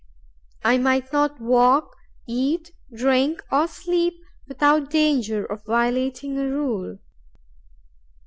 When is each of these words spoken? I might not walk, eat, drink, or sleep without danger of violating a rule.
I 0.63 0.79
might 0.79 1.13
not 1.13 1.39
walk, 1.39 1.95
eat, 2.27 2.71
drink, 2.91 3.43
or 3.51 3.67
sleep 3.67 4.15
without 4.47 4.89
danger 4.89 5.45
of 5.45 5.63
violating 5.63 6.39
a 6.39 6.47
rule. 6.49 6.97